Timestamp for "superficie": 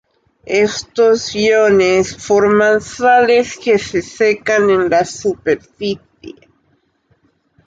5.05-6.49